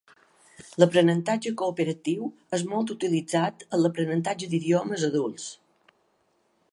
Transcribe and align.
L'aprenentatge 0.83 1.51
cooperatiu 1.61 2.25
és 2.59 2.65
molt 2.71 2.95
utilitzat 2.95 3.67
en 3.67 3.83
l'aprenentatge 3.85 4.49
d'idiomes 4.55 5.05
a 5.05 5.11
adults. 5.13 5.47